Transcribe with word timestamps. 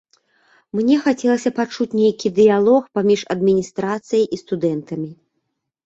Мне 0.79 0.95
хацелася 1.07 1.51
пачуць 1.59 1.87
нейкі 2.01 2.33
дыялог 2.41 2.81
паміж 2.99 3.21
адміністрацыяй 3.37 4.25
і 4.33 4.45
студэнтамі. 4.45 5.11